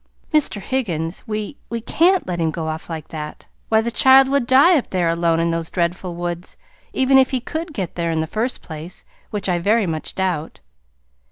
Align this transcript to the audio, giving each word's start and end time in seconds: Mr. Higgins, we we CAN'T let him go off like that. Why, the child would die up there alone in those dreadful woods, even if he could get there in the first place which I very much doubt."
Mr. 0.33 0.59
Higgins, 0.59 1.23
we 1.27 1.57
we 1.69 1.79
CAN'T 1.79 2.25
let 2.25 2.39
him 2.39 2.49
go 2.49 2.67
off 2.69 2.89
like 2.89 3.09
that. 3.09 3.45
Why, 3.69 3.81
the 3.81 3.91
child 3.91 4.29
would 4.29 4.47
die 4.47 4.75
up 4.79 4.89
there 4.89 5.07
alone 5.09 5.39
in 5.39 5.51
those 5.51 5.69
dreadful 5.69 6.15
woods, 6.15 6.57
even 6.91 7.19
if 7.19 7.29
he 7.29 7.39
could 7.39 7.71
get 7.71 7.93
there 7.93 8.09
in 8.09 8.19
the 8.19 8.25
first 8.25 8.63
place 8.63 9.05
which 9.29 9.47
I 9.47 9.59
very 9.59 9.85
much 9.85 10.15
doubt." 10.15 10.59